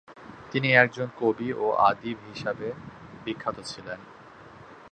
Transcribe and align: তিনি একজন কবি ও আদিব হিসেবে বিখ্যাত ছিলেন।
তিনি 0.51 0.69
একজন 0.75 1.07
কবি 1.19 1.49
ও 1.55 1.65
আদিব 1.89 2.17
হিসেবে 2.29 2.67
বিখ্যাত 3.25 3.57
ছিলেন। 3.61 3.99